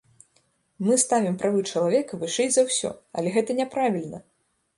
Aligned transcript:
Мы 0.87 0.93
ставім 1.03 1.35
правы 1.43 1.61
чалавека 1.71 2.13
вышэй 2.25 2.49
за 2.57 2.65
ўсё, 2.71 2.91
але 3.17 3.37
гэта 3.37 3.51
няправільна! 3.61 4.25